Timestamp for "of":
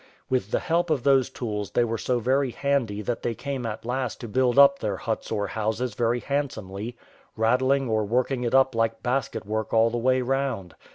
0.89-1.03